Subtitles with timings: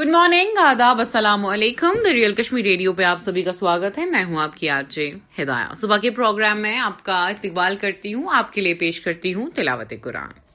[0.00, 4.04] Good morning آداب السلام علیکم دا ریئل کشمیر ریڈیو پہ آپ سبھی کا سواگت ہے
[4.10, 4.98] میں ہوں آپ کی آج
[5.38, 9.34] ہدایا صبح کے پروگرام میں آپ کا استقبال کرتی ہوں آپ کے لیے پیش کرتی
[9.34, 10.48] ہوں تلاوت قرآن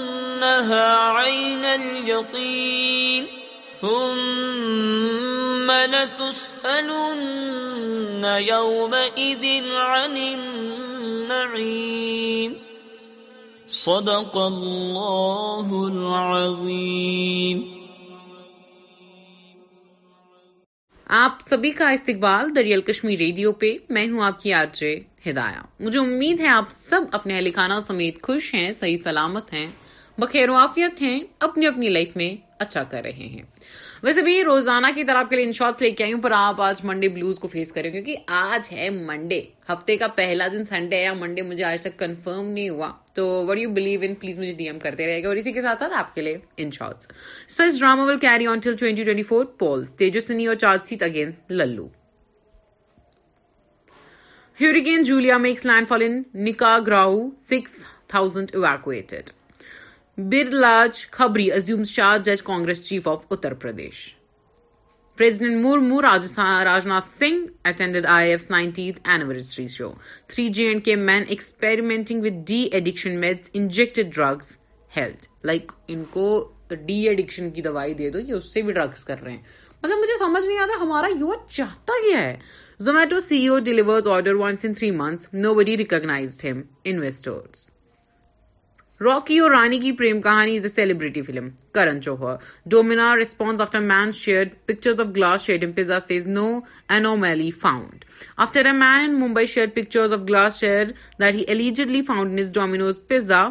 [0.43, 0.49] آپ
[21.49, 24.95] سبھی کا استقبال دریال کشمیر ریڈیو پہ میں ہوں آپ کی آرجے
[25.29, 29.67] ہدایا مجھے امید ہے آپ سب اپنے اہل خانہ سمیت خوش ہیں صحیح سلامت ہیں
[30.19, 33.41] بخیر و آفیت ہیں اپنی اپنی لائف میں اچھا کر رہے ہیں
[34.03, 36.61] ویسے بھی روزانہ کی طرح آپ کے لیے ان شارٹس لے کے آئی پر آپ
[36.61, 41.01] آج منڈے بلوز کو فیس کریں کیونکہ آج ہے منڈے ہفتے کا پہلا دن سنڈے
[41.01, 44.51] یا منڈے مجھے آج تک کنفرم نہیں ہوا تو what you believe in please مجھے
[44.57, 47.79] ڈی ایم کرتے رہے گا اور اسی کے ساتھ ساتھ آپ کے لیے ان شارٹس
[50.19, 51.87] اور چارج سیٹ اگینسٹ للو
[54.61, 56.21] ہیئن جولیا میکس لینڈ فال ان
[58.13, 59.29] ایویکویٹڈ
[60.29, 65.99] برلاج خبری ازم شاہ جج کاگریس چیف آف اتر پردیشینٹ مورم
[67.05, 67.67] Singh
[68.51, 68.91] ninety
[69.77, 69.91] show
[70.27, 72.21] three G and کے man experimenting
[73.21, 74.37] made inject drug
[74.97, 76.27] health like ان کو
[76.85, 79.41] ڈی ایڈکشن کی دوائی دے دو یا اس سے بھی ڈرگز کر رہے ہیں
[79.83, 82.35] مطلب مجھے سمجھ نہیں آتا ہمارا یو ای چاہتا کیا ہے
[82.87, 83.99] Zomato save deliver
[84.61, 85.23] three month
[85.55, 86.57] nobody recognises him
[86.93, 87.57] انسٹرس
[89.05, 92.33] Rocky اور رانی کی پریم کہانی از ا celebrity film Karan Johar
[92.71, 96.45] Domino's response after earn shares pictures of glass shard um pizza see as no
[96.95, 98.05] an found
[98.45, 100.83] after a man and Mumbai shares pictures of glass shard
[101.19, 103.41] that he allegedly found نیز Domino's pizza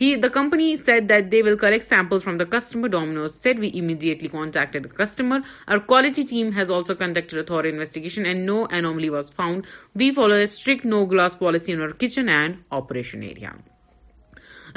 [0.00, 4.28] he the company said the will collect samples from the customer Domino's said we immediately
[4.32, 9.66] contact customer our quality team has also conducted our investigation and no anomaly was found
[10.00, 13.52] we follow attract no glass policy in our kitchen and operation area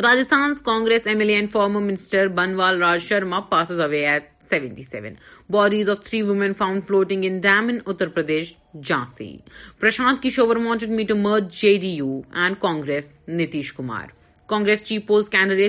[0.01, 5.13] Rajasthan Congress M L and former minister بنوال راج شرا passes away at seventy seven
[5.53, 8.53] bodies of three women found floating dam انترپردیش
[8.89, 9.35] Jhansi
[9.79, 14.07] Prashant Kishor wanted me to merge J D U and Congress Nitish Kumar
[14.51, 15.59] declare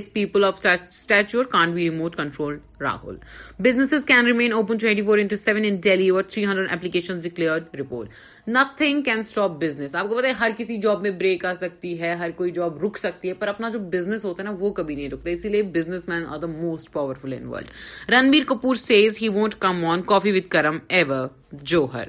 [7.74, 8.06] ریپول
[8.48, 12.12] nothing can stop business آپ کو ہے ہر کسی job میں break آ سکتی ہے
[12.22, 14.94] ہر کوئی job رک سکتی ہے پر اپنا جو بزنس ہوتا ہے نا وہ کبھی
[14.94, 19.18] نہیں رکتا اسی لیے business men are the most powerful in انلڈ Ranbir Kapoor says
[19.22, 20.02] he won't come on
[20.50, 21.28] Karan ever
[21.72, 22.08] Johar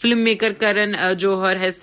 [0.00, 1.80] film maker Karan Johar's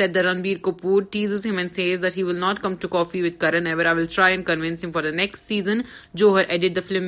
[5.37, 5.81] season
[6.13, 7.07] Johar am film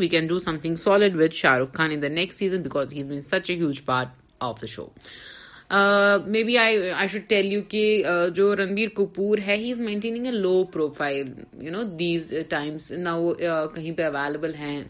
[0.00, 3.20] we can do something solid with Shahrukh Khan in next season because he is been
[3.30, 4.08] such a huge part
[4.48, 4.86] of the show
[6.50, 7.84] maybe I should tell you کہ
[8.36, 11.32] جو رنبیر کپور ہے he is maintaining a low profile
[11.66, 13.16] you know these times نہ
[13.74, 14.82] کہیں پہ available ہیں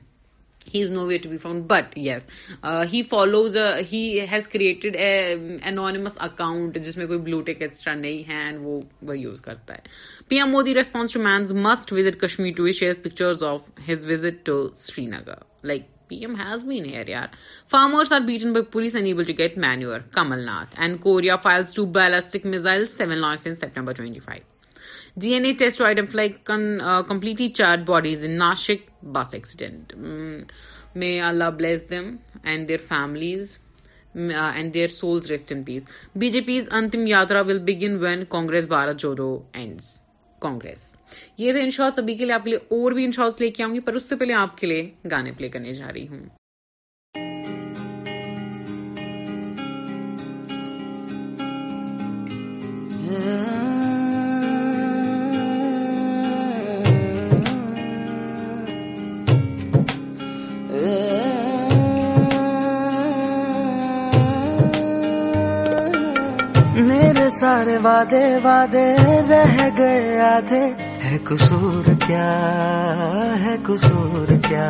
[0.75, 2.27] he is no way to be found but yes
[2.93, 3.57] he follows
[4.33, 9.19] has created anonymous account جس میں کوئی بلو ٹیک ایکسٹرا نہیں ہے اینڈ وہ وہ
[9.19, 13.43] یوز کرتا ہے P M Modi response to men's must visit Kashmir to to share
[13.51, 14.51] of his visit
[15.07, 17.29] Srinagar like P M has been here یار
[17.71, 21.87] farmers are beaten by police unable to get your Kamal Nath and Korea fires two
[21.99, 23.49] ballistic missile seven launch
[24.25, 24.55] five
[25.21, 25.81] D N A test
[26.15, 29.35] like bodies Nashik بس
[36.71, 39.81] انتم یاترا will begin when Congress Bharat Jodo and
[40.43, 43.07] کاٹ ابھی کے لیے اور بھی
[43.63, 46.25] آؤں گی پر اس سے پہلے آپ کے لیے گانے پلے کرنے جا رہی ہوں
[66.85, 68.87] میرے سارے وعدے وعدے
[69.29, 70.61] رہ گئے آدھے
[71.05, 72.33] ہے قصور کیا
[73.45, 74.69] ہے قصور کیا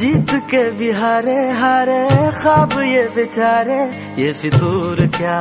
[0.00, 2.00] جیت کے بھی ہارے ہارے
[2.42, 3.78] خواب یہ بیچارے
[4.16, 5.38] یہ فطور کیا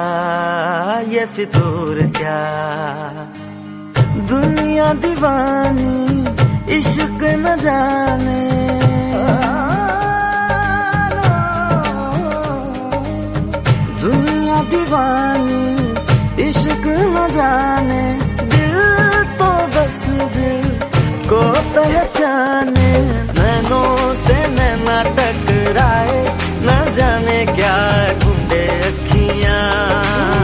[1.09, 2.39] یہ فطور کیا
[4.29, 6.07] دنیا دیوانی
[6.77, 8.43] عشق نہ جانے
[14.71, 15.93] دیوانی
[16.45, 18.03] عشق نہ جانے
[18.39, 19.99] دل تو بس
[20.35, 20.67] دل
[21.29, 21.41] کو
[21.75, 22.91] پہچانے
[23.39, 26.23] نینوں سے نینا ٹکرائے
[26.65, 27.75] نہ جانے کیا
[28.51, 30.35] گے اکھیاں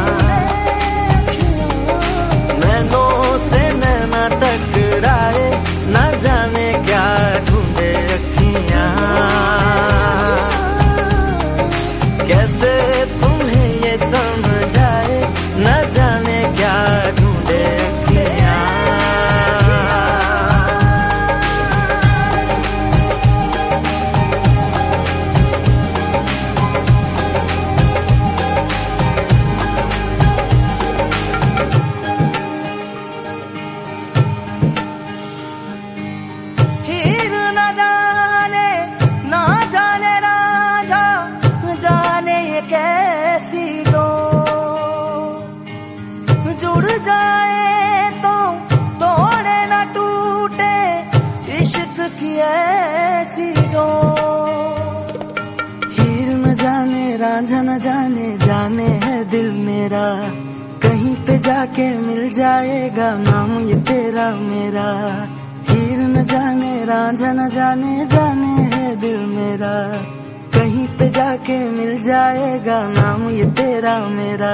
[71.45, 74.53] کے مل جائے گا نام یہ تیرا میرا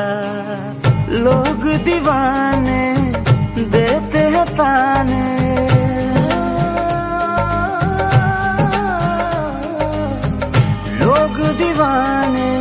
[1.26, 2.86] لوگ دیوانے
[3.74, 5.24] دیتے ہیں تانے
[11.00, 12.52] لوگ دیوانے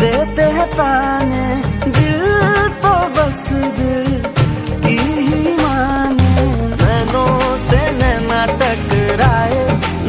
[0.00, 1.44] دیتے ہیں تانے
[1.84, 2.24] دل
[2.82, 3.42] تو بس
[3.78, 4.16] دل
[4.86, 4.98] کی
[5.62, 7.26] مانو
[7.68, 7.82] سے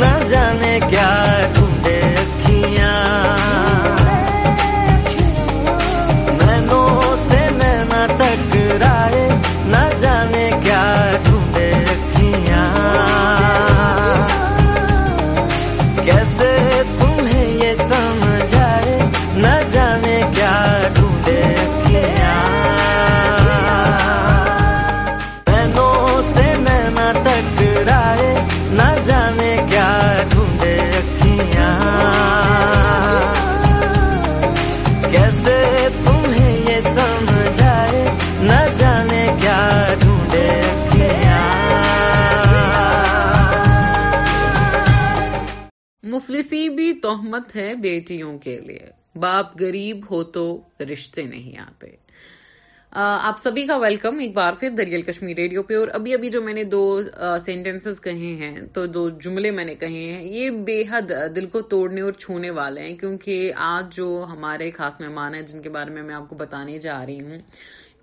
[0.01, 1.24] نہ جانے کیا
[47.55, 48.85] ہے بیٹیوں کے لیے
[49.23, 50.45] باپ غریب ہو تو
[50.91, 51.95] رشتے نہیں آتے
[53.03, 56.41] آپ سبھی کا ویلکم ایک بار پھر دریال کشمیر ریڈیو پہ اور ابھی ابھی جو
[56.41, 56.81] میں نے دو
[57.45, 61.61] سینٹنسز کہے ہیں تو دو جملے میں نے کہے ہیں یہ بے حد دل کو
[61.73, 65.89] توڑنے اور چھونے والے ہیں کیونکہ آج جو ہمارے خاص مہمان ہیں جن کے بارے
[65.91, 67.37] میں میں آپ کو بتانے جا رہی ہوں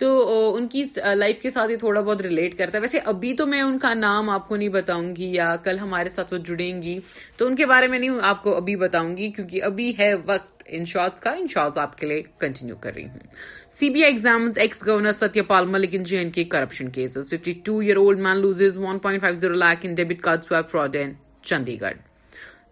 [0.03, 0.15] تو
[0.57, 0.83] ان کی
[1.17, 3.93] لائف کے ساتھ یہ تھوڑا بہت ریلیٹ کرتا ہے ویسے ابھی تو میں ان کا
[3.95, 6.99] نام آپ کو نہیں بتاؤں گی یا کل ہمارے ساتھ وہ جڑیں گی
[7.37, 10.65] تو ان کے بارے میں نہیں آپ کو ابھی بتاؤں گی کیونکہ ابھی ہے وقت
[10.67, 13.35] ان شارٹس کا ان شارٹس آپ کے لیے کنٹینیو کر رہی ہوں
[13.79, 17.53] C B I exam ex governor Satya Pal in J and K corruption cases fifty
[17.71, 21.13] two year old man loses one point five zero lakh in debit card fraud in
[21.81, 21.99] Chandigarh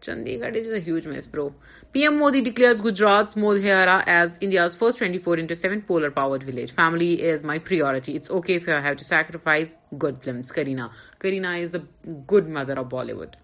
[0.41, 1.49] Chandigarh is huge mess bro
[1.93, 6.47] P M Modi declares Gujarat Modhera as India's first twenty four into seven solar power
[6.49, 10.89] village family is my priority it's okay have to sacrifice good films Kareena
[11.23, 11.79] Kareena is the
[12.33, 13.37] good mother of Bolly Bollywood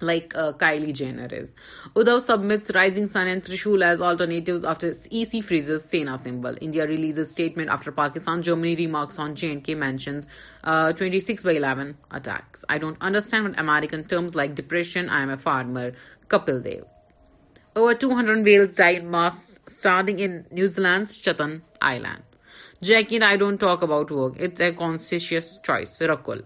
[0.00, 1.54] like uh, Kylie Jenner is.
[1.94, 6.54] Uddhav submits Rising Sun and Trishul as alternatives after EC freezes Sena symbol.
[6.60, 8.42] India releases statement after Pakistan.
[8.42, 10.28] Germany remarks on J&K mentions
[10.64, 12.64] 26/11 attacks.
[12.68, 15.92] I don't understand what American terms like depression, I am a farmer,
[16.28, 16.84] Kapil Dev.
[17.76, 22.22] Over 200 whales die in mass starting in New Zealand's Chatham Island.
[22.82, 24.34] Jackie and I don't talk about work.
[24.38, 25.98] It's a conscientious choice.
[25.98, 26.44] Rakul.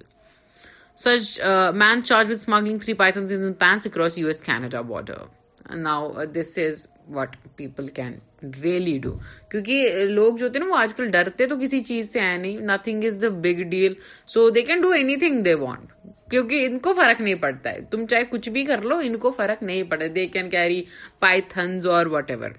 [1.01, 1.41] Such
[1.79, 7.37] man charged with smuggling three pens across U S Canada border now this is what
[7.57, 8.19] people can
[8.63, 9.13] really do
[9.51, 12.59] کیونکہ لوگ جو تھے نا وہ آج کل ڈرتے تو کسی چیز سے ہے نہیں
[12.73, 13.95] nothing is the big deal
[14.35, 14.91] so they can do
[15.25, 15.93] anything they want
[16.31, 19.31] کیونکہ ان کو فرق نہیں پڑتا ہے تم چاہے کچھ بھی کر لو ان کو
[19.37, 20.83] فرق نہیں پڑتا دے کین کیری
[21.21, 22.51] پائتنز اور وٹ ایور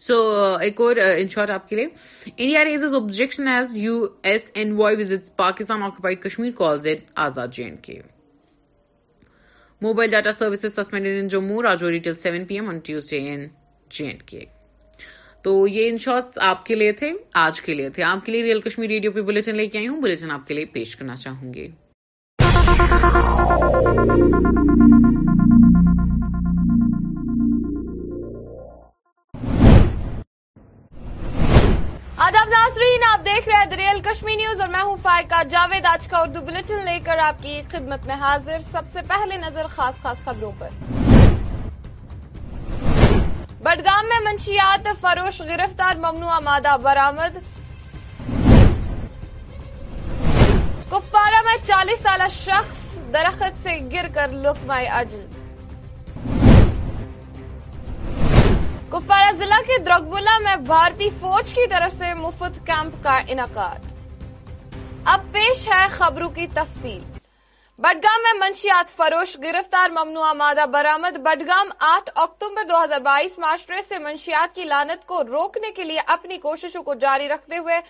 [0.00, 1.84] سو uh, ایک اور uh, ان شارٹ آپ کے لیے
[2.36, 7.48] India raises its objection as U S envoy visits Pakistan occupied Kashmir calls it Azad
[7.54, 7.98] J and K
[9.82, 13.46] mobile data services suspended in Jammu Rajouri till seven P M on Tuesday in
[13.96, 14.40] J and K
[15.44, 17.12] تو یہ ان shorts آپ کے لیے تھے
[17.46, 19.88] آج کے لیے تھے آپ کے لیے ریئل کشمیر ریڈیو پہ بلیٹن لے کے آئی
[19.88, 21.68] ہوں بلیٹن آپ کے لیے پیش کرنا چاہوں گی
[32.28, 36.06] آداب ناظرین آپ دیکھ رہے ہیں دریل کشمی نیوز اور میں ہوں فائقہ جاوید آج
[36.08, 40.02] کا اردو بلٹن لے کر آپ کی خدمت میں حاضر سب سے پہلے نظر خاص
[40.02, 40.68] خاص خبروں پر
[43.62, 47.36] بڈگام میں منشیات فروش گرفتار ممنوع مادہ برآمد
[50.90, 55.26] کپوارہ میں چالیس سالہ شخص درخت سے گر کر لکمائے اجل
[58.98, 63.84] کپوارہ ضلع کے دروگبلا میں بھارتی فوج کی طرف سے مفت کیمپ کا انعقاد
[65.12, 66.98] اب پیش ہے خبروں کی تفصیل
[67.84, 73.82] بڈگام میں منشیات فروش گرفتار ممنوع مادہ برامد بڈگام آٹھ اکتوبر دو ہزار بائیس معاشرے
[73.88, 77.80] سے منشیات کی لانت کو روکنے کے لیے اپنی کوششوں کو جاری رکھتے ہوئے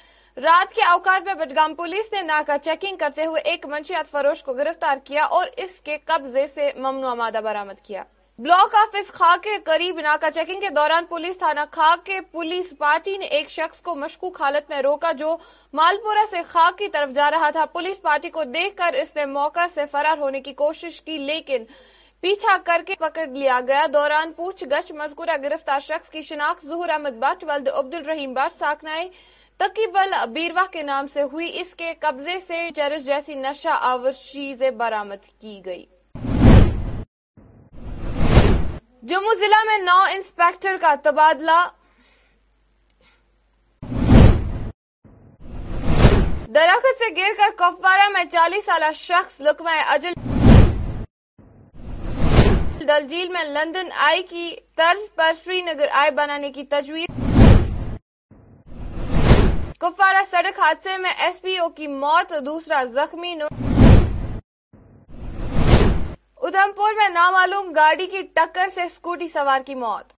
[0.44, 4.54] رات کے اوقات میں بڈگام پولیس نے ناکہ چیکنگ کرتے ہوئے ایک منشیات فروش کو
[4.60, 8.04] گرفتار کیا اور اس کے قبضے سے ممنوع مادہ برامد کیا
[8.42, 13.16] بلاک آفس خاک کے قریب ناکہ چیکنگ کے دوران پولیس تھانہ خاک کے پولیس پارٹی
[13.18, 15.36] نے ایک شخص کو مشکوک حالت میں روکا جو
[15.78, 19.24] مالپورہ سے خاک کی طرف جا رہا تھا پولیس پارٹی کو دیکھ کر اس نے
[19.38, 21.64] موقع سے فرار ہونے کی کوشش کی لیکن
[22.20, 26.88] پیچھا کر کے پکڑ لیا گیا دوران پوچھ گچھ مذکورہ گرفتار شخص کی شناخت ظہور
[26.98, 29.08] احمد بٹ ولد الرحیم بٹ ساکنائے
[29.66, 34.70] تقیبل بیروا کے نام سے ہوئی اس کے قبضے سے چرس جیسی نشہ آور چیزیں
[34.82, 35.84] برامت کی گئی
[39.06, 41.60] جموں ضلع میں نو انسپیکٹر کا تبادلہ
[46.54, 49.40] درخت سے گر کر کپوارہ میں چالیس سالہ شخص
[49.88, 50.12] اجل
[52.88, 57.38] دلجیل میں لندن آئی کی طرز پر سری نگر آئے بنانے کی تجویز
[59.80, 63.34] کفارہ سڑک حادثے میں ایس پی او کی موت دوسرا زخمی
[66.48, 70.12] ادھم پور میں نامعلوم گاڑی کی ٹکر سے اسکوٹی سوار کی موت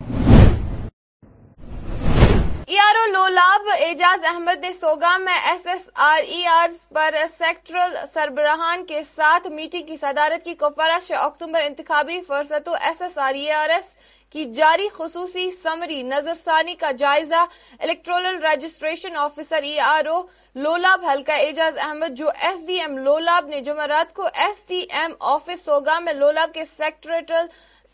[2.66, 7.14] ای آر او لولاب اعجاز احمد نے سوگام میں S S R E R پر
[7.38, 13.34] سیکٹرل سربراہان کے ساتھ میٹنگ کی صدارت کی کوفرش اکتوبر انتخابی فرصتوں S S R
[13.34, 13.96] E R S
[14.32, 17.44] کی جاری خصوصی سمری نظر ثانی کا جائزہ
[17.82, 20.20] electoral registration officer E R O
[20.64, 25.12] Lolab ہلکا اعجاز احمد جو ایس ڈی ایم لولاب نے جمعرات کو S D M
[25.34, 27.46] office Sogam میں لولاب کے سیکٹریٹل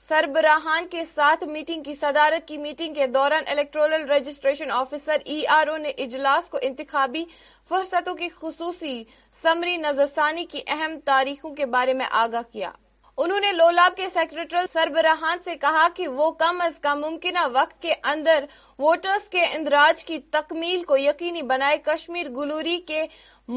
[0.09, 5.69] سربراہان کے ساتھ میٹنگ کی صدارت کی میٹنگ کے دوران electoral registration officer E R
[5.69, 7.25] O نے اجلاس کو انتخابی
[7.69, 9.03] فرصتوں کی خصوصی
[9.43, 12.71] سمری نظرثانی کی اہم تاریخوں کے بارے میں آگاہ کیا
[13.25, 17.81] انہوں نے لولاب کے سیکرٹری سربراہان سے کہا کہ وہ کم از کم ممکنہ وقت
[17.83, 18.45] کے اندر
[18.79, 23.05] ووٹرز کے اندراج کی تکمیل کو یقینی بنائے کشمیر گلوری کے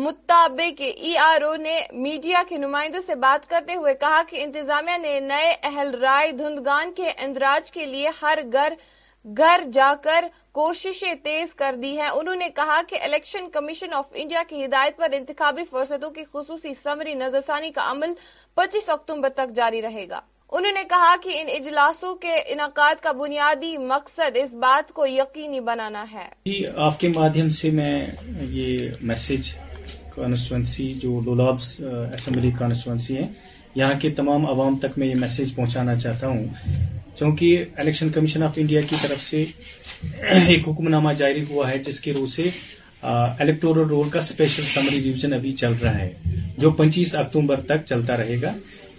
[0.04, 4.44] مطابق کے ای آر او نے میڈیا کے نمائندوں سے بات کرتے ہوئے کہا کہ
[4.44, 8.74] انتظامیہ نے نئے اہل رائے دھندگان کے اندراج کے لیے ہر گھر
[9.38, 10.26] گھر جا کر
[10.60, 14.98] کوششیں تیز کر دی ہیں انہوں نے کہا کہ الیکشن کمیشن آف انڈیا کی ہدایت
[14.98, 18.14] پر انتخابی فرصتوں کی خصوصی سمری نظرثانی کا عمل
[18.56, 20.20] پچیس اکتوبر تک جاری رہے گا
[20.60, 25.60] انہوں نے کہا کہ ان اجلاسوں کے انعقاد کا بنیادی مقصد اس بات کو یقینی
[25.72, 27.94] بنانا ہے جی، آپ کے مادھیم سے میں
[28.60, 29.52] یہ میسج
[30.16, 33.28] کانسٹیٹوئسی جو لولاب اسمبلی کانسٹیٹینسی ہے
[33.82, 36.48] یہاں کے تمام عوام تک میں یہ میسج پہنچانا چاہتا ہوں
[37.18, 39.44] چونکہ الیکشن کمیشن آف انڈیا کی طرف سے
[40.48, 42.50] ایک حکم نامہ جاری ہوا ہے جس کے روح سے
[43.12, 46.12] الیکٹورل رول کا سمری ابھی چل رہا ہے
[46.62, 48.52] جو پچیس اکتوبر تک چلتا رہے گا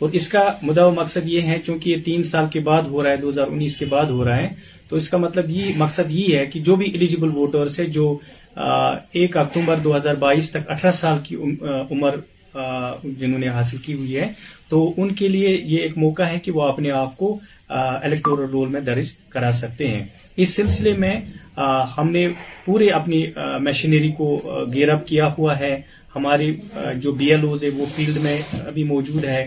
[0.02, 3.02] اور اس کا مدعا و مقصد یہ ہے چونکہ یہ تین سال کے بعد ہو
[3.02, 4.49] رہا ہے دو ہزار انیس کے بعد ہو رہا ہے
[4.88, 8.07] تو اس کا مطلب یہ مقصد یہ ہے کہ جو بھی ایلیجیبل ووٹرس ہے جو
[9.19, 12.17] ایک اکتوبر دو ہزار بائیس تک اٹھارہ سال کی عمر
[12.55, 14.26] جنہوں نے حاصل کی ہوئی ہے
[14.69, 17.38] تو ان کے لیے یہ ایک موقع ہے کہ وہ اپنے آپ کو
[17.79, 20.05] الیکٹورل رول میں درج کرا سکتے ہیں
[20.43, 21.15] اس سلسلے میں
[21.97, 22.27] ہم نے
[22.65, 23.25] پورے اپنی
[23.65, 24.35] مشینری کو
[24.75, 25.77] گیئر اپ کیا ہوا ہے
[26.17, 26.53] ہمارے
[27.03, 29.43] جو بی ایل اوز ہے وہ فیلڈ میں ابھی موجود ہے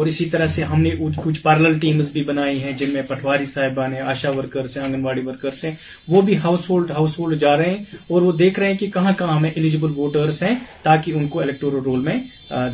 [0.00, 0.90] اور اسی طرح سے ہم نے
[1.24, 5.22] کچھ پارلل ٹیمز بھی بنائی ہیں جن میں پٹواری صاحبان آشا ورکرس ہیں آنگن واڑی
[5.26, 5.72] ورکرس ہیں
[6.08, 8.86] وہ بھی ہاؤس ہولڈ ہاؤس ہولڈ جا رہے ہیں اور وہ دیکھ رہے ہیں کہ
[8.94, 12.18] کہاں کہاں ہمیں ایلیجیبل ووٹرس ہیں تاکہ ان کو الیکٹورل رول میں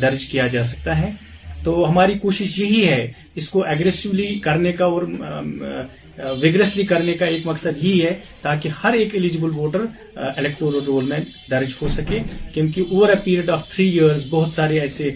[0.01, 1.11] درج کیا جا سکتا ہے
[1.63, 3.05] تو ہماری کوشش یہی ہے
[3.39, 5.01] اس کو ایگریسولی کرنے کا اور
[6.41, 9.85] ویگریسلی کرنے کا ایک مقصد یہی ہے تاکہ ہر ایک ایلیجبل ووٹر
[10.35, 11.19] الیکٹورل رول میں
[11.51, 12.19] درج ہو سکے
[12.53, 15.09] کیونکہ over a period of three years بہت سارے ایسے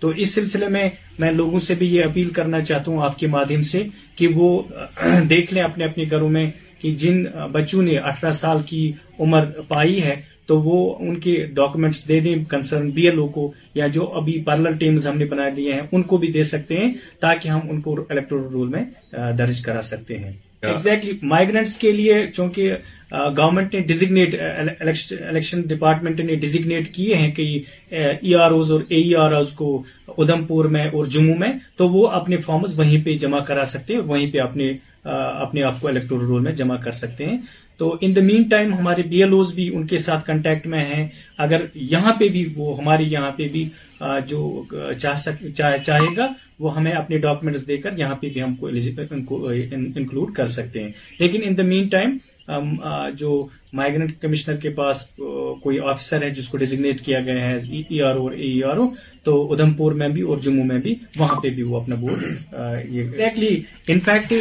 [0.00, 0.88] تو اس سلسلے میں
[1.18, 3.82] میں لوگوں سے بھی یہ اپیل کرنا چاہتا ہوں آپ کے مادھیم سے
[4.16, 4.48] کہ وہ
[5.28, 6.46] دیکھ لیں اپنے اپنے گھروں میں
[6.80, 10.76] کہ جن بچوں نے اٹھارہ سال کی عمر پائی ہے تو وہ
[11.08, 15.06] ان کے ڈاکومنٹس دے دیں کنسرن بی ایل او کو یا جو ابھی پارلر ٹیمز
[15.08, 17.94] ہم نے بنا دیے ہیں ان کو بھی دے سکتے ہیں تاکہ ہم ان کو
[18.08, 18.82] الیکٹورل رول میں
[19.38, 20.32] درج کرا سکتے ہیں
[20.66, 22.72] ایگزیکٹلی مائگرینٹس کے لیے چونکہ
[23.36, 27.60] گورنمنٹ نے ڈیزیگنیٹ الیکشن ڈپارٹمنٹ نے ڈیزیگنیٹ کیے ہیں کئی
[28.02, 29.68] ای آر اوز اور اے آر اوز کو
[30.16, 34.00] ادھمپور میں اور جموں میں تو وہ اپنے فارمز وہیں پہ جمع کرا سکتے ہیں
[34.12, 34.72] وہیں پہ اپنے
[35.44, 37.36] اپنے آپ کو الیکٹورل رول میں جمع کر سکتے ہیں
[37.78, 40.84] تو ان دا مین ٹائم ہمارے بی ایل اوز بھی ان کے ساتھ کنٹیکٹ میں
[40.94, 41.06] ہیں
[41.46, 41.64] اگر
[41.94, 43.68] یہاں پہ بھی وہ ہماری یہاں پہ بھی
[44.28, 44.62] جو
[45.02, 46.26] چاہے گا
[46.64, 48.68] وہ ہمیں اپنے ڈاکومنٹس دے کر یہاں پہ بھی ہم کو
[49.50, 52.16] انکلوڈ کر سکتے ہیں لیکن ان دا مین ٹائم
[53.18, 53.30] جو
[53.76, 55.02] مائگرنٹ کمشنر کے پاس
[55.62, 58.32] کوئی آفیسر ہے جس کو ڈیزگنیٹ کیا گیا ہے ای آر او اور
[58.70, 61.80] آر او e تو ادھمپور میں بھی اور جموں میں بھی وہاں پہ بھی وہ
[61.80, 62.22] اپنا board
[62.52, 63.54] exactly
[63.94, 64.32] in fact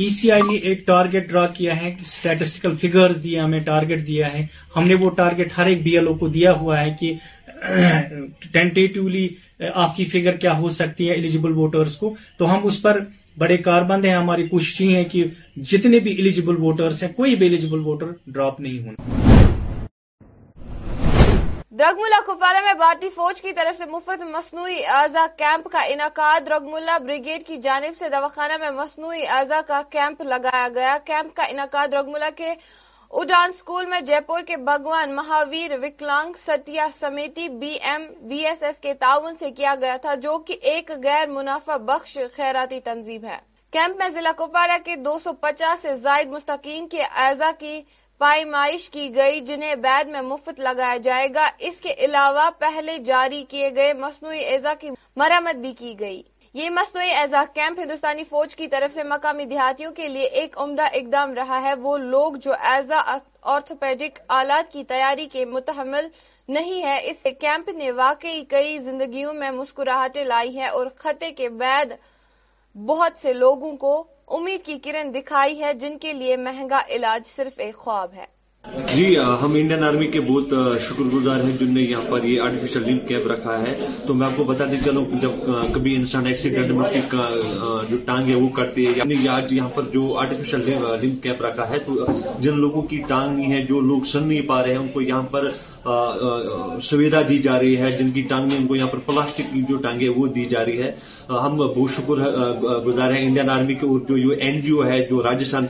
[0.00, 4.46] E C I نے ایک ٹارگیٹ ڈرا کیا ہے اسٹیٹسٹیکل دیا ہمیں ٹارگیٹ دیا ہے
[4.76, 7.12] ہم نے وہ ٹارگیٹ ہر ایک بی ایل او کو دیا ہوا ہے کہ
[8.52, 9.28] ٹینٹیولی
[9.74, 13.00] آپ کی فگر کیا ہو سکتی ہے ایلیجیبل ووٹرز کو تو ہم اس پر
[13.38, 15.24] بڑے کار بند ہیں ہماری کوشش یہ ہیں کہ
[15.70, 19.36] جتنے بھی ایلیجیبل ووٹرز ہیں کوئی بھی ایلیجیبل ووٹر ڈراپ نہیں ہونا
[21.78, 26.98] درگملہ کپوارہ میں بھارتی فوج کی طرف سے مفت مصنوعی اعضا کیمپ کا انعقاد درگملہ
[27.04, 31.92] بریگیڈ کی جانب سے دواخانہ میں مصنوعی اعضا کا کیمپ لگایا گیا کیمپ کا انعقاد
[31.92, 32.52] درگملہ کے
[33.16, 38.62] اڈان اسکول میں جے پور کے Bhagwan Mahaveer Viklang Sahayata Samiti B M B S
[38.62, 43.24] S کے تعاون سے کیا گیا تھا جو کہ ایک غیر منافع بخش خیراتی تنظیم
[43.26, 43.38] ہے
[43.72, 47.80] کیمپ میں ضلع کپوارہ کے دو سو پچاس سے زائد مستقین کے اعزا کی
[48.18, 53.44] پائمائش کی گئی جنہیں بیگ میں مفت لگایا جائے گا اس کے علاوہ پہلے جاری
[53.48, 56.22] کیے گئے مصنوعی اعزاز کی مرمت بھی کی گئی
[56.54, 60.82] یہ مصنوعی ایزا کیمپ ہندوستانی فوج کی طرف سے مقامی دیہاتیوں کے لیے ایک عمدہ
[60.96, 63.00] اقدام رہا ہے وہ لوگ جو ایزا
[63.54, 66.08] آرتھوپیڈک آلات کی تیاری کے متحمل
[66.56, 71.48] نہیں ہے اس کیمپ نے واقعی کئی زندگیوں میں مسکراہٹیں لائی ہے اور خطے کے
[71.64, 71.92] بعد
[72.86, 73.92] بہت سے لوگوں کو
[74.36, 78.24] امید کی کرن دکھائی ہے جن کے لیے مہنگا علاج صرف ایک خواب ہے
[78.94, 79.02] جی
[79.40, 80.52] ہم انڈین آرمی کے بہت
[80.86, 83.74] شکر گزار ہیں جن نے یہاں پر یہ آرٹیفیشل لنک کیپ رکھا ہے
[84.06, 86.88] تو میں آپ کو بتا دیں چلوں جب کبھی انسان ایکسیڈنٹ میں
[87.90, 90.70] جو ٹانگ ہے وہ کرتے یعنی یہاں پر جو آرٹیفیشل
[91.02, 92.04] لنک کیپ رکھا ہے تو
[92.40, 95.00] جن لوگوں کی ٹانگ نہیں ہے جو لوگ سن نہیں پا رہے ہیں ان کو
[95.02, 95.48] یہاں پر
[96.88, 99.60] سویدھا دی جا رہی ہے جن کی ٹانگ میں ان کو یہاں پر پلاسٹک کی
[99.68, 100.90] جو ٹانگ ہے وہ دی جا رہی ہے
[101.44, 102.20] ہم بہت شکر
[102.86, 105.20] گزار ہیں انڈین آرمی کے اور جو این جی او ہے جو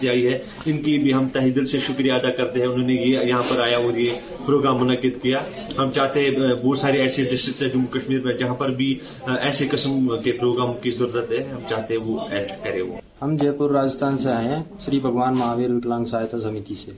[0.00, 0.38] سے آئی ہے
[0.70, 3.60] ان کی بھی ہم تحید سے شکریہ ادا کرتے ہیں انہوں نے یہ یہاں پر
[3.64, 5.40] آیا اور یہ پروگرام منعقد کیا
[5.78, 6.30] ہم چاہتے ہیں
[6.64, 8.94] بہت سارے ایسے ہیں جموں کشمیر میں جہاں پر بھی
[9.40, 12.18] ایسے قسم کے پروگرام کی ضرورت ہے ہم چاہتے ہیں وہ
[12.64, 16.74] کرے وہ ہم جے پور راجستھان سے آئے ہیں شری بھگوان مہاویر وکلانگ سہایتا سمیتی
[16.84, 16.90] سے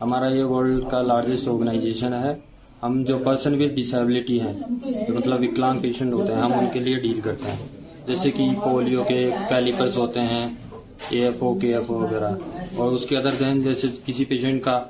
[0.00, 2.34] ہمارا یہ ورلڈ کا لارجسٹ آرگنائزیشن ہے
[2.82, 4.52] ہم جو پرسن وتھ ڈسیبلٹی ہیں
[5.06, 7.66] جو مطلب وکلانگ پیشنٹ ہوتے ہیں ہم ان کے لیے ڈیل کرتے ہیں
[8.06, 10.44] جیسے کہ پولیو کے کیلیپس ہوتے ہیں
[11.10, 12.28] A F O K F O وغیرہ
[12.82, 14.82] اور اس کے ادر دین جیسے کسی پیشنٹ کا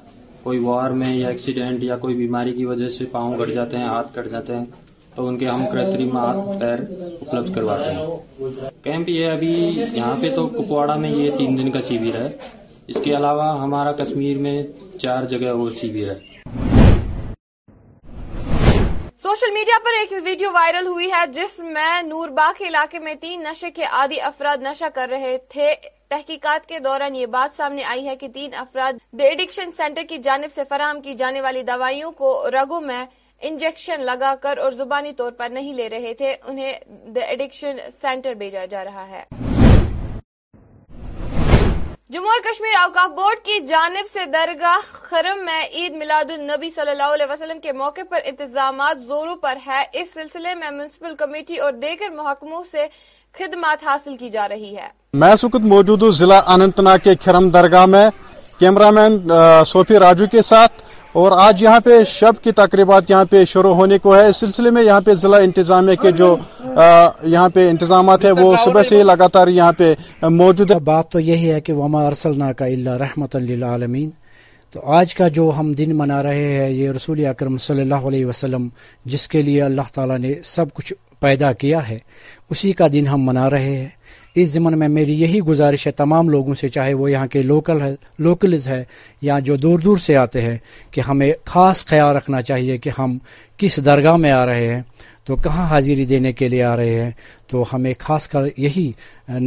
[0.43, 3.85] کوئی وار میں یا ایکسیڈنٹ یا کوئی بیماری کی وجہ سے پاؤں گٹ جاتے ہیں
[3.85, 4.65] ہاتھ کٹ جاتے ہیں
[5.15, 5.63] تو ان کے ہم
[6.17, 11.59] ہاتھ پیر اپلبدھ کرواتے ہیں کیمپ یہ ابھی یہاں پہ تو کپواڑہ میں یہ تین
[11.59, 12.29] دن کا شویر ہے
[12.87, 14.63] اس کے علاوہ ہمارا کشمیر میں
[15.01, 16.35] چار جگہ وہ شیور ہے
[19.41, 23.43] سوشل میڈیا پر ایک ویڈیو وائرل ہوئی ہے جس میں نور باغ علاقے میں تین
[23.45, 25.75] نشے کے عادی افراد نشہ کر رہے تھے
[26.11, 30.19] تحقیقات کے دوران یہ بات سامنے آئی ہے کہ تین افراد دی ایڈکشن سینٹر کی
[30.29, 33.05] جانب سے فراہم کی جانے والی دوائیوں کو رگوں میں
[33.49, 36.73] انجیکشن لگا کر اور زبانی طور پر نہیں لے رہے تھے انہیں
[37.15, 39.25] دی ایڈکشن سینٹر بھیجا جا رہا ہے
[42.15, 46.91] جموں اور کشمیر اوقاف بورڈ کی جانب سے درگاہ خرم میں عید میلاد النبی صلی
[46.91, 51.57] اللہ علیہ وسلم کے موقع پر انتظامات زوروں پر ہے اس سلسلے میں میونسپل کمیٹی
[51.65, 52.87] اور دیگر محکموں سے
[53.39, 54.89] خدمات حاصل کی جا رہی ہے
[55.25, 55.33] میں
[55.73, 58.09] موجود ہوں کے کھرم درگاہ میں
[58.59, 59.19] کیمرامین
[59.67, 60.83] سوفی راجو کے ساتھ
[61.21, 64.71] اور آج یہاں پہ شب کی تقریبات یہاں پہ شروع ہونے کو ہے اس سلسلے
[64.77, 66.27] میں یہاں پہ ضلع انتظامیہ کے جو
[67.35, 69.93] یہاں پہ انتظامات ہیں وہ صبح سے لگاتار یہاں پہ
[70.41, 72.65] موجود ہے بات تو یہی ہے کہ وما ارسلنا کا
[73.05, 74.11] رحمت للعالمین
[74.75, 78.27] تو آج کا جو ہم دن منا رہے ہیں یہ رسول اکرم صلی اللہ علیہ
[78.27, 78.69] وسلم
[79.15, 81.99] جس کے لیے اللہ تعالیٰ نے سب کچھ پیدا کیا ہے
[82.51, 83.89] اسی کا دن ہم منا رہے ہیں
[84.43, 87.81] اس ضمن میں میری یہی گزارش ہے تمام لوگوں سے چاہے وہ یہاں کے لوکل
[87.81, 87.95] ہے
[88.25, 88.83] لوکلز ہے
[89.29, 90.57] یا جو دور دور سے آتے ہیں
[90.93, 93.17] کہ ہمیں خاص خیال رکھنا چاہیے کہ ہم
[93.63, 94.81] کس درگاہ میں آ رہے ہیں
[95.27, 97.11] تو کہاں حاضری دینے کے لیے آ رہے ہیں
[97.51, 98.91] تو ہمیں خاص کر یہی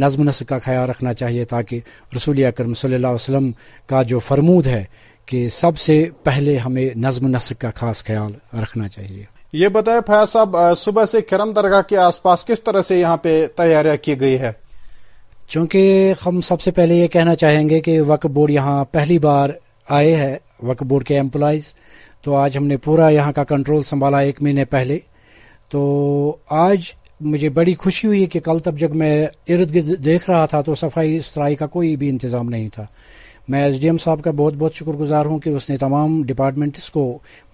[0.02, 1.76] نظم و نسق کا خیال رکھنا چاہیے تاکہ
[2.16, 3.50] رسول اکرم صلی اللہ علیہ وسلم
[3.90, 4.82] کا جو فرمود ہے
[5.30, 9.22] کہ سب سے پہلے ہمیں نظم و نسق کا خاص خیال رکھنا چاہیے
[9.62, 13.16] یہ بتائے فیاض صاحب صبح سے کرم درگاہ کے آس پاس کس طرح سے یہاں
[13.24, 14.52] پہ تیاریاں کی گئی ہے
[15.52, 19.50] چونکہ ہم سب سے پہلے یہ کہنا چاہیں گے کہ وقف بورڈ یہاں پہلی بار
[19.98, 20.36] آئے ہے
[20.68, 21.66] وقف بورڈ کے امپلائیز
[22.24, 24.98] تو آج ہم نے پورا یہاں کا کنٹرول سنبھالا ایک مہینے پہلے
[25.70, 25.80] تو
[26.66, 26.90] آج
[27.32, 29.12] مجھے بڑی خوشی ہوئی کہ کل تب جب میں
[29.48, 32.86] ارد گرد دیکھ رہا تھا تو صفائی ستھرائی کا کوئی بھی انتظام نہیں تھا
[33.50, 36.10] میں ایس ڈی ایم صاحب کا بہت بہت شکر گزار ہوں کہ اس نے تمام
[36.26, 37.02] ڈپارٹمنٹس کو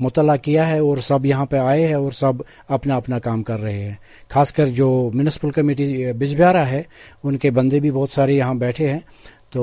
[0.06, 2.42] مطلع کیا ہے اور سب یہاں پہ آئے ہیں اور سب
[2.76, 3.94] اپنا اپنا کام کر رہے ہیں
[4.34, 5.86] خاص کر جو میونسپل کمیٹی
[6.20, 6.82] بجبیارا ہے
[7.24, 8.98] ان کے بندے بھی بہت سارے یہاں بیٹھے ہیں
[9.54, 9.62] تو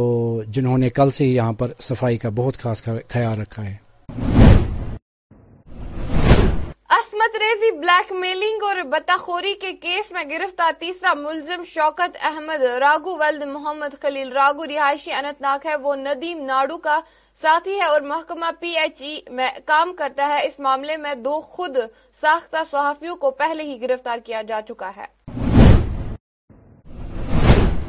[0.55, 3.75] جنہوں نے کل سے یہاں پر صفائی کا بہت خاص خیال رکھا ہے
[7.41, 13.43] ریزی بلیک میلنگ اور بتاخوری کے کیس میں گرفتار تیسرا ملزم شوکت احمد راگو ولد
[13.53, 16.99] محمد خلیل راگو رہائشی اننتناگ ہے وہ ندیم ناڈو کا
[17.41, 21.39] ساتھی ہے اور محکمہ پی ایچ ای میں کام کرتا ہے اس معاملے میں دو
[21.53, 21.77] خود
[22.21, 25.05] ساختہ صحافیوں کو پہلے ہی گرفتار کیا جا چکا ہے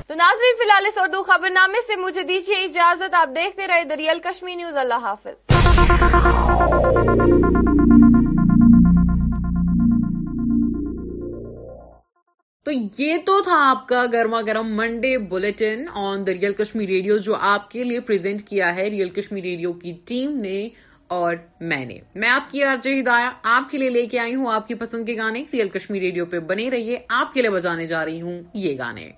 [0.09, 0.15] تو
[0.89, 5.05] اس اردو خبر نامے سے مجھے دیجیے اجازت آپ دیکھتے رہے دریال کشمیر نیوز اللہ
[5.09, 5.53] حافظ
[12.65, 17.17] تو یہ تو تھا آپ کا گرما گرم Monday bulletin on the Real Kashmir Radio
[17.27, 20.57] جو آپ کے لیے پریزنٹ کیا ہے ریئل کشمیر ریڈیو کی ٹیم نے
[21.17, 21.35] اور
[21.73, 24.75] میں نے میں آپ کی ہدایات آپ کے لیے لے کے آئی ہوں آپ کی
[24.85, 28.21] پسند کے گانے ریئل کشمیر ریڈیو پہ بنے رہیے آپ کے لیے بجانے جا رہی
[28.23, 29.09] ہوں یہ گانے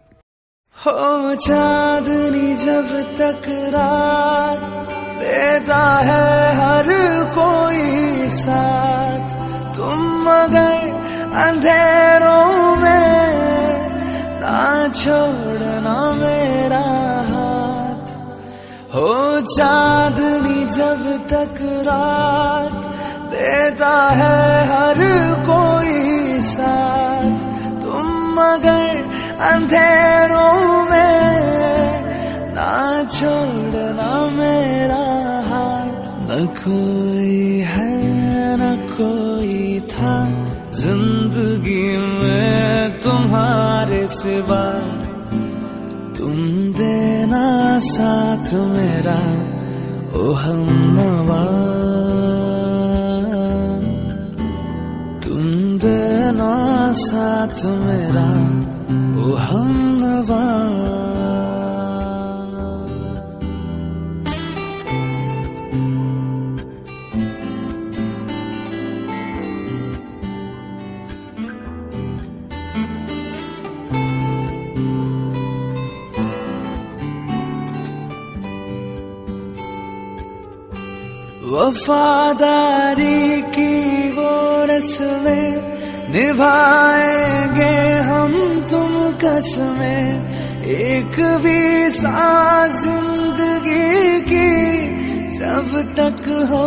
[2.65, 4.67] جب تک رات
[5.21, 6.91] دیتا ہے ہر
[7.35, 9.39] کوئی ساتھ
[9.77, 11.05] تم مگر
[11.45, 13.31] اندھیروں میں
[14.41, 14.61] نہ
[15.01, 16.81] چھوڑنا میرا
[17.31, 18.13] ہاتھ
[18.95, 19.11] ہو
[19.57, 22.77] چاندنی جب تک رات
[23.33, 25.01] دیتا ہے ہر
[25.47, 27.45] کوئی ساتھ
[27.83, 29.03] تم مگر
[29.51, 30.55] اندھیروں
[30.91, 31.41] میں
[32.55, 32.71] نہ
[33.19, 35.05] چھوڑنا میرا
[35.51, 37.89] ہاتھ نہ کوئی ہے
[38.65, 40.17] نہ کوئی تھا
[40.81, 44.65] زندگی زندگی میں تمہارے سوا
[46.17, 46.39] تم
[46.79, 47.45] دینا
[47.93, 49.19] ساتھ میرا
[50.17, 51.45] او ہم نوا
[55.25, 55.45] تم
[55.83, 56.55] دینا
[57.07, 58.29] ساتھ میرا
[59.21, 59.71] او ہم
[60.03, 61.05] نوا
[81.67, 84.33] وفاداری کی وہ
[84.67, 85.55] رسمیں
[86.15, 88.33] نبھائیں گے ہم
[88.71, 88.87] تم
[89.21, 90.05] کس میں
[90.75, 91.63] ایک بھی
[91.97, 96.65] سا زندگی کی جب تک ہو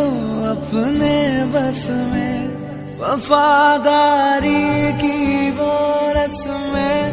[0.52, 1.16] اپنے
[1.54, 2.36] بس میں
[3.00, 4.52] وفاداری
[5.02, 5.72] کی وہ
[6.20, 7.12] رسمیں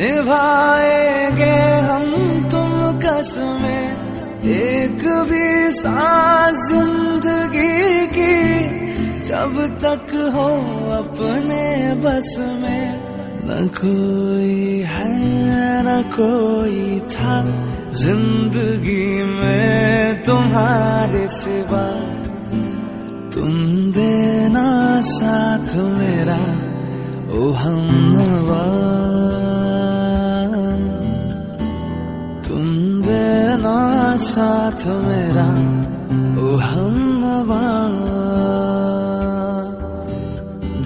[0.00, 1.56] نبھائیں گے
[1.90, 2.04] ہم
[2.50, 4.05] تم کس میں
[4.54, 5.46] ایک بھی
[5.82, 8.90] سانس زندگی کی
[9.28, 10.48] جب تک ہو
[10.98, 12.28] اپنے بس
[12.60, 12.84] میں
[13.46, 15.08] نہ کوئی ہے
[15.84, 17.40] نہ کوئی تھا
[18.02, 19.08] زندگی
[19.40, 21.86] میں تمہارے سوا
[23.34, 24.68] تم دینا
[25.18, 26.38] ساتھ میرا
[27.32, 29.05] او ہم نواز
[34.36, 35.44] ساتھ میرا
[36.70, 36.96] ہم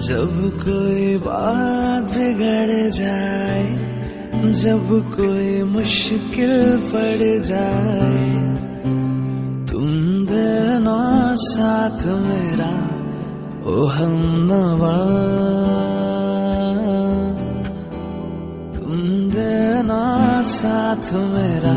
[0.07, 6.53] جب کوئی بات بگڑ جائے جب کوئی مشکل
[6.91, 8.29] پڑ جائے
[9.71, 10.99] تم دینا
[11.49, 12.71] ساتھ میرا
[13.67, 14.15] او ہم
[14.51, 14.95] نوا
[18.77, 20.03] تم دینا
[20.57, 21.75] ساتھ میرا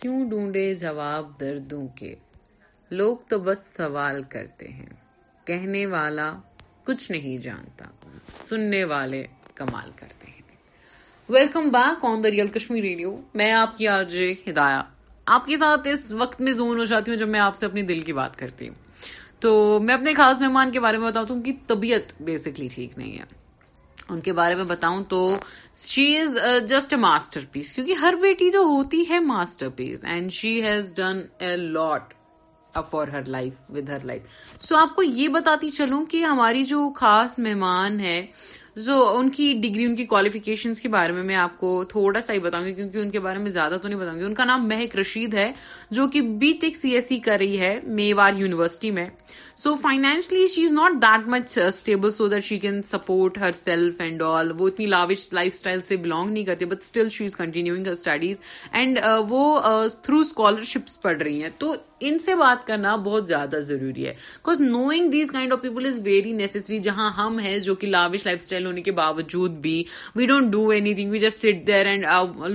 [0.00, 2.14] کیوں جواب دردوں کے
[2.90, 4.86] لوگ تو بس سوال کرتے ہیں
[5.46, 6.32] کہنے والا
[6.84, 7.84] کچھ نہیں جانتا
[8.48, 9.24] سننے والے
[9.54, 10.40] کمال کرتے ہیں
[11.28, 14.90] welcome back on the real Kashmir radio میں آپ کی آرجے ہدایہ
[15.34, 17.82] آپ کے ساتھ اس وقت میں زون ہو جاتی ہوں جب میں آپ سے اپنے
[17.90, 18.74] دل کی بات کرتی ہوں
[19.40, 22.98] تو میں اپنے خاص مہمان کے بارے میں بتاؤں تو ان کی طبیعت بیسکلی ٹھیک
[22.98, 23.24] نہیں ہے
[24.08, 25.20] ان کے بارے میں بتاؤں تو
[25.88, 26.36] she is
[26.68, 29.20] just a masterpiece کیونکہ ہر بیٹی جو ہوتی ہے
[29.76, 32.14] masterpiece and she has done a lot
[32.90, 36.88] for her life with her life so آپ کو یہ بتاتی چلوں کہ ہماری جو
[36.96, 38.24] خاص مہمان ہے
[38.80, 42.32] سو ان کی ڈگری ان کی کوالیفکیشنس کے بارے میں میں آپ کو تھوڑا سا
[42.32, 44.44] ہی بتاؤں گی کیونکہ ان کے بارے میں زیادہ تو نہیں بتاؤں گی ان کا
[44.44, 45.50] نام مہک رشید ہے
[45.96, 49.06] جو کہ be take C S C کر رہی ہے میوار یونیورسٹی میں
[49.56, 54.22] so financially she is not that much stable so that she can support herself and
[54.26, 57.86] all وہ اتنی لاوش لائف اسٹائل سے بلانگ نہیں کرتے but still she is continuing
[57.92, 58.40] studies
[58.72, 59.44] and وہ
[60.02, 64.12] تھرو uh, اسکالرشپس پڑھ رہی ہیں تو ان سے بات کرنا بہت زیادہ ضروری ہے
[64.12, 65.30] بیکاز نوئنگ دیز
[66.42, 69.82] نیسسری جہاں ہم ہیں جو کہ لاوش لائف اسٹائل ویل ہونے کے باوجود بھی
[70.16, 72.04] we don't do anything we just sit there and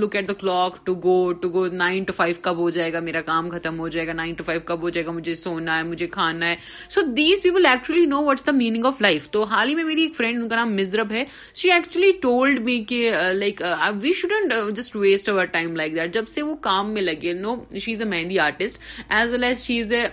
[0.04, 3.00] look at the clock to go to go nine to five کب ہو جائے گا
[3.08, 5.78] میرا کام ختم ہو جائے گا نائن ٹو فائیو کب ہو جائے گا مجھے سونا
[5.78, 6.56] ہے مجھے کھانا ہے
[6.94, 10.02] so these people actually know what's the meaning of life تو حال ہی میں میری
[10.02, 11.24] ایک فرینڈ ان کا نام مزرب ہے
[11.62, 13.62] شی ایکچولی ٹولڈ می کہ like
[14.02, 17.56] we shouldn't just waste over time like that جب سے وہ کام میں لگے now
[17.82, 18.80] she is a mehndi artist
[19.12, 20.06] as well as she is a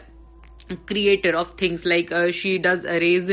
[0.88, 3.30] creator of things like she does arrays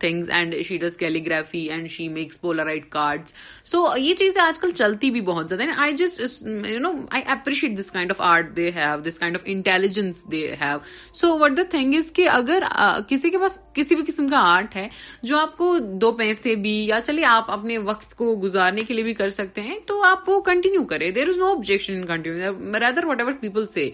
[0.00, 3.28] things and she does calligraphy and she makes Polaroid card
[3.70, 6.92] so یہ چیزیں آج کل چلتی بھی بہت زیادہ I I just you know
[7.34, 10.78] appreciate this kind of art they have this kind of intelligence they have
[11.20, 12.62] so what the thing is کہ اگر
[13.08, 14.88] کسی کے پاس کسی بھی قسم کا آرٹ ہے
[15.22, 19.04] جو آپ کو دو پیسے بھی یا چلیے آپ اپنے وقت کو گزارنے کے لیے
[19.04, 23.04] بھی کر سکتے ہیں تو آپ وہ کنٹینیو کریں there is no objection continue rather
[23.20, 23.88] whatever people say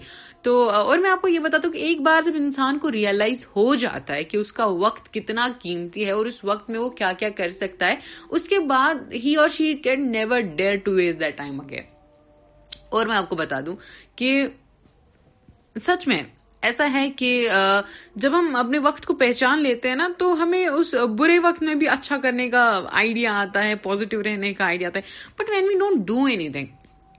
[0.45, 3.45] تو اور میں آپ کو یہ بتاتا ہوں کہ ایک بار جب انسان کو ریئلائز
[3.55, 6.89] ہو جاتا ہے کہ اس کا وقت کتنا قیمتی ہے اور اس وقت میں وہ
[6.99, 7.95] کیا کیا کر سکتا ہے
[8.39, 11.93] اس کے بعد ہی اور she can never dare to waste that time again
[12.97, 13.77] اور میں آپ کو بتا دوں
[14.17, 14.35] کہ
[15.87, 16.23] سچ میں
[16.69, 17.31] ایسا ہے کہ
[18.25, 21.75] جب ہم اپنے وقت کو پہچان لیتے ہیں نا تو ہمیں اس برے وقت میں
[21.83, 22.67] بھی اچھا کرنے کا
[23.03, 26.25] آئیڈیا آتا ہے پازیٹیو رہنے کا آئیڈیا آتا ہے but when we don't do
[26.57, 26.67] anything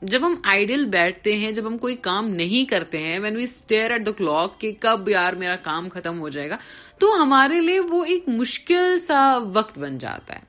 [0.03, 3.91] جب ہم آئیڈل بیٹھتے ہیں جب ہم کوئی کام نہیں کرتے ہیں when we stare
[3.91, 6.57] at the clock کہ کب یار میرا کام ختم ہو جائے گا
[6.99, 10.39] تو ہمارے لیے وہ ایک مشکل سا وقت بن جاتا ہے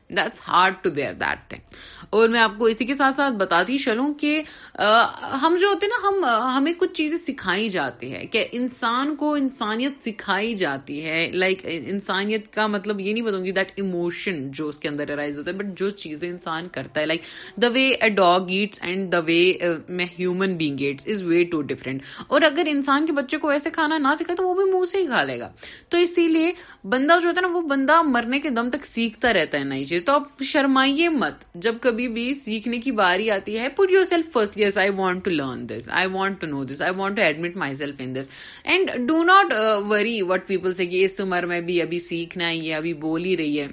[0.49, 1.75] hard to bear that thing
[2.16, 4.40] اور میں آپ کو اسی کے ساتھ ساتھ بتاتی چلوں کہ
[5.42, 6.25] ہم جو ہوتے ہیں نا ہم
[6.57, 12.53] ہمیں کچھ چیزیں سکھائی جاتی ہے کہ انسان کو انسانیت سکھائی جاتی ہے لائک انسانیت
[12.53, 13.53] کا مطلب یہ نہیں بتاؤں گی
[15.57, 17.21] بٹ جو چیزیں انسان کرتا ہے like
[17.62, 19.40] the way dog eats and the way
[20.19, 23.99] human being eats is way too different اور اگر انسان کے بچے کو ایسے کھانا
[23.99, 25.51] نہ سکھائے تو وہ بھی منہ سے ہی کھا لے گا
[25.90, 26.53] تو اسی لیے
[26.90, 29.85] بندہ جو ہوتا ہے نا وہ بندہ مرنے کے دم تک سیکھتا رہتا ہے نئی
[29.85, 34.33] چیز تو آپ شرمائیے مت جب کبھی بھی سیکھنے کی باری آتی ہے put yourself
[34.33, 37.23] first yes I want to learn this I want to know this I want to
[37.23, 38.29] admit myself in this
[38.75, 39.55] and do not
[39.89, 43.25] worry what people say کہ اس عمر میں بھی ابھی سیکھنا ہی ہے ابھی بول
[43.25, 43.69] ہی رہی ہے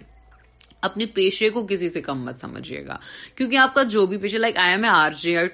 [0.88, 2.96] اپنے پیشے کو کسی سے کم مت سمجھیے گا
[3.36, 4.58] کیونکہ آپ کا جو بھی پیشہ like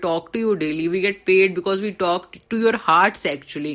[0.01, 3.73] to you daily we get peer heart سے ایکچولی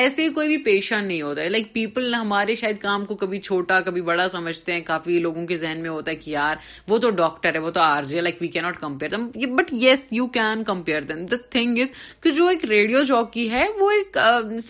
[0.00, 3.80] ایسے کوئی بھی پیشہ نہیں ہوتا ہے لائک پیپل ہمارے شاید کام کو کبھی چھوٹا
[3.88, 6.56] کبھی بڑا سمجھتے ہیں کافی لوگوں کے ذہن میں ہوتا ہے کہ یار
[6.88, 9.16] وہ تو ڈاکٹر ہے وہ تو آر جے لائک وی کی not compare
[9.60, 13.64] but yes you can compare them the thing is کہ جو ایک ریڈیو جاکی ہے
[13.78, 14.16] وہ ایک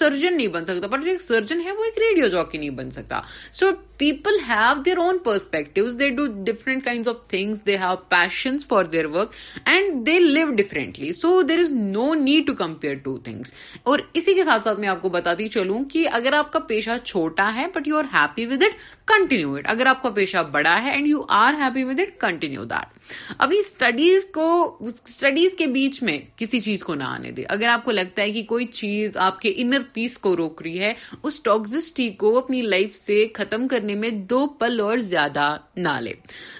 [0.00, 2.90] سرجن نہیں بن سکتا بٹ جو ایک سرجن ہے وہ ایک ریڈیو جاکی نہیں بن
[2.98, 3.20] سکتا
[3.60, 6.08] so people have their own perspective they
[6.46, 9.32] different kind of things they have passion for their work
[9.66, 10.18] and they
[10.56, 13.52] differently so there is no need to compare two things
[13.90, 16.96] اور اسی کے ساتھ ساتھ میں آپ کو بتاتی چلوں کہ اگر آپ کا پیشہ
[17.04, 18.74] چھوٹا ہے but you are happy with it
[19.08, 22.64] continue it اگر آپ کا پیشہ بڑا ہے and you are happy with it continue
[22.72, 22.96] that
[23.38, 24.46] ابھی اسٹڈیز کو
[24.86, 28.30] اسٹڈیز کے بیچ میں کسی چیز کو نہ آنے دے اگر آپ کو لگتا ہے
[28.32, 32.62] کہ کوئی چیز آپ کے انر پیس کو روک رہی ہے اس ٹاکزسٹی کو اپنی
[32.62, 36.12] لائف سے ختم کرنے میں دو پل اور زیادہ نہ لے والے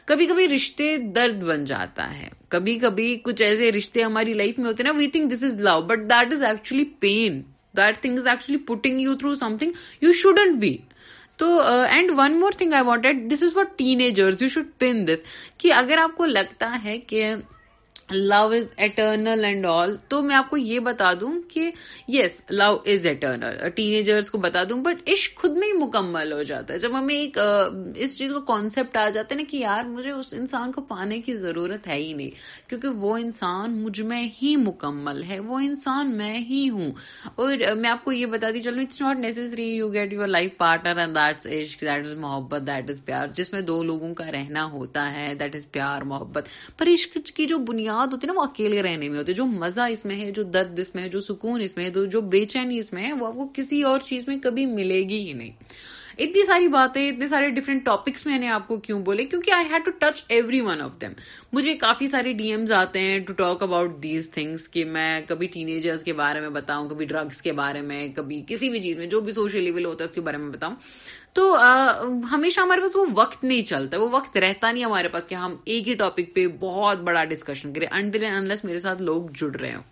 [0.06, 4.66] کبھی کبھی رشتے درد بن جاتا ہے کبھی کبھی کچھ ایسے رشتے ہماری لائف میں
[4.66, 7.40] ہوتے ہیں نا we think this is love but that is actually pain
[7.76, 10.76] that thing is actually putting you through something you shouldn't be
[11.42, 13.64] تو and one more thing I wanted this is for
[14.00, 15.22] teenagers you should pin this
[15.62, 17.34] کہ اگر آپ کو لگتا ہے کہ
[18.12, 21.70] love is eternal and all تو میں آپ کو یہ بتا دوں کہ
[22.12, 26.42] yes love is eternal teenagers کو بتا دوں بٹ عشق خود میں ہی مکمل ہو
[26.42, 27.38] جاتا ہے جب ہمیں ایک
[28.04, 31.20] اس چیز کا کانسیپٹ آ جاتا ہے نا کہ یار مجھے اس انسان کو پانے
[31.26, 32.30] کی ضرورت ہے ہی نہیں
[32.68, 36.90] کیونکہ وہ انسان مجھ میں ہی مکمل ہے وہ انسان میں ہی ہوں
[37.34, 40.56] اور میں آپ کو یہ بتا دی چلو it's not necessary you get you life
[40.58, 45.32] partner that is محبت دیٹ از پیار جس میں دو لوگوں کا رہنا ہوتا ہے
[45.40, 48.82] دیٹ از پیار محبت پر عشق کی جو بنیاد یاد ہوتی ہے نا وہ اکیلے
[48.82, 51.60] رہنے میں ہوتے جو مزہ اس میں ہے جو درد اس میں ہے جو سکون
[51.62, 54.28] اس میں ہے جو بے چینی اس میں ہے وہ آپ کو کسی اور چیز
[54.28, 55.56] میں کبھی ملے گی ہی نہیں
[56.24, 59.64] اتنی ساری باتیں اتنے سارے ڈفرینٹ ٹاپکس میں نے آپ کو کیوں بولے کیونکہ I
[59.72, 61.12] had to touch every one of them
[61.58, 65.46] مجھے کافی سارے ڈی ایمز آتے ہیں to talk about these things کہ میں کبھی
[65.52, 68.96] ٹین ایجرس کے بارے میں بتاؤں کبھی ڈرگس کے بارے میں کبھی کسی بھی چیز
[68.98, 70.74] میں جو بھی سوشل لیول ہوتا ہے اس کے بارے میں بتاؤں
[71.38, 71.44] تو
[72.30, 75.54] ہمیشہ ہمارے پاس وہ وقت نہیں چلتا وہ وقت رہتا نہیں ہمارے پاس کہ ہم
[75.74, 79.50] ایک ہی ٹاپک پہ بہت بڑا ڈسکشن کریں انڈل اینڈ انلیس میرے ساتھ لوگ جڑ
[79.56, 79.82] رہے ہوں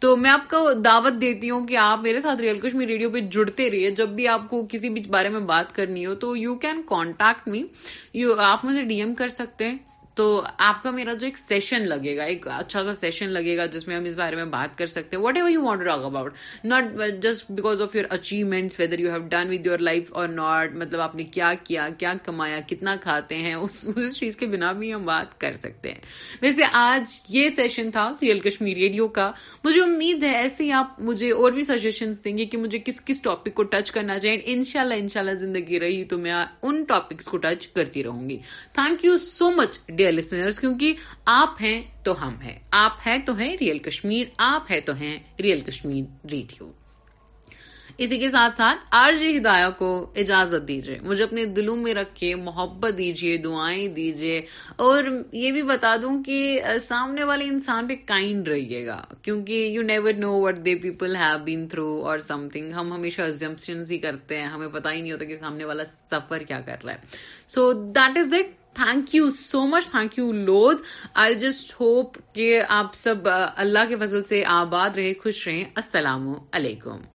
[0.00, 3.20] تو میں آپ کو دعوت دیتی ہوں کہ آپ میرے ساتھ ریئل کشمیر ریڈیو پہ
[3.36, 6.54] جڑتے رہیے جب بھی آپ کو کسی بھی بارے میں بات کرنی ہو تو you
[6.64, 7.62] can contact me
[8.20, 9.76] you آپ مجھے ڈی ایم کر سکتے ہیں
[10.16, 10.24] تو
[10.66, 13.86] آپ کا میرا جو ایک سیشن لگے گا ایک اچھا سا سیشن لگے گا جس
[13.88, 16.34] میں ہم اس بارے میں بات کر سکتے ہیں whatever you want about
[16.72, 16.84] not
[17.22, 21.00] just because of your achievements whether you have done with your life اور ناٹ مطلب
[21.06, 25.04] آپ نے کیا کیا کیا کمایا کتنا کھاتے ہیں اس چیز کے بنا بھی ہم
[25.06, 26.00] بات کر سکتے ہیں
[26.42, 29.30] ویسے آج یہ سیشن تھا ریئل کشمیر ریڈیو کا
[29.64, 33.04] مجھے امید ہے ایسے ہی آپ مجھے اور بھی سجیشن دیں گے کہ مجھے کس
[33.04, 36.18] کس ٹاپک کو ٹچ کرنا چاہیے ان شاء اللہ ان شاء اللہ زندگی رہی تو
[36.24, 38.38] میں ان ٹاپکس کو ٹچ کرتی رہوں گی
[38.80, 40.04] thank you so much dear
[40.60, 40.94] کیونکہ
[41.34, 45.16] آپ ہیں تو ہم ہیں آپ ہیں تو ہیں ریئل کشمیر آپ ہیں تو ہیں
[45.42, 46.70] ریئل کشمیر ریڈیو
[48.04, 48.94] اسی کے ساتھ ساتھ
[49.36, 49.86] ہدایہ کو
[50.22, 54.40] اجازت دیجیے مجھے اپنے دلوں میں رکھ کے محبت دیجیے دعائیں دیجیے
[54.86, 55.04] اور
[55.42, 56.36] یہ بھی بتا دوں کہ
[56.88, 61.38] سامنے والے انسان پہ کائنڈ رہیے گا کیونکہ you never know what they people have
[61.44, 63.22] been through اور سم تھنگ ہم ہمیشہ
[63.90, 66.92] ہی کرتے ہیں ہمیں پتا ہی نہیں ہوتا کہ سامنے والا سفر کیا کر رہا
[66.92, 67.18] ہے
[67.56, 70.82] so that is it thank you so much thank you loves
[71.24, 75.64] I just hope کہ آپ سب uh, اللہ کے فضل سے آباد رہے خوش رہیں
[75.82, 77.06] السلام علیکم